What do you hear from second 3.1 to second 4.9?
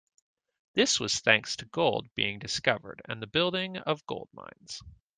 the building of gold mines.